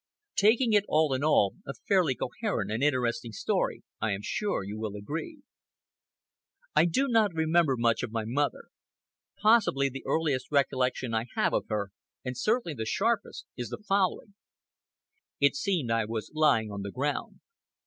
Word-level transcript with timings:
Taking 0.35 0.73
it 0.73 0.83
all 0.87 1.13
in 1.13 1.23
all, 1.23 1.57
a 1.67 1.75
fairly 1.87 2.15
coherent 2.15 2.71
and 2.71 2.81
interesting 2.81 3.31
story 3.31 3.83
I 4.01 4.13
am 4.13 4.23
sure 4.23 4.63
you 4.63 4.79
will 4.79 4.95
agree. 4.95 5.43
I 6.75 6.85
do 6.85 7.07
not 7.07 7.35
remember 7.35 7.77
much 7.77 8.01
of 8.01 8.11
my 8.11 8.23
mother. 8.25 8.69
Possibly 9.37 9.89
the 9.89 10.03
earliest 10.07 10.47
recollection 10.51 11.13
I 11.13 11.27
have 11.35 11.53
of 11.53 11.65
her—and 11.69 12.35
certainly 12.35 12.73
the 12.73 12.87
sharpest—is 12.87 13.69
the 13.69 13.83
following: 13.87 14.33
It 15.39 15.55
seemed 15.55 15.91
I 15.91 16.05
was 16.05 16.31
lying 16.33 16.71
on 16.71 16.81
the 16.81 16.89
ground. 16.89 17.41